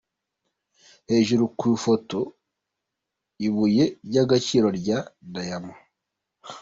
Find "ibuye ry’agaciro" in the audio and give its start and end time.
3.47-4.67